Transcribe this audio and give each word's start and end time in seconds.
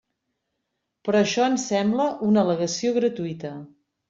Però 1.07 1.19
això 1.19 1.45
ens 1.49 1.67
sembla 1.73 2.09
una 2.31 2.43
al·legació 2.47 2.97
gratuïta. 2.97 3.55